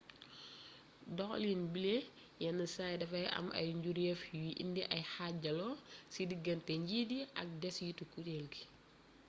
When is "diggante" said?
6.29-6.73